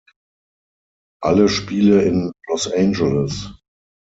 [1.21, 3.51] Alle Spiele in Los Angeles.